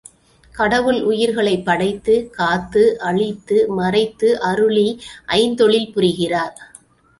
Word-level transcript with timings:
கடவுள் 0.55 1.01
உயிர்களைப் 1.01 1.65
படைத்துக் 1.65 2.33
காத்து 2.33 2.83
அழித்து 3.01 3.67
மறைத்து 3.75 4.39
அருளி 4.41 4.87
ஐந்தொழில் 5.27 5.91
புரிகிறார். 5.91 6.57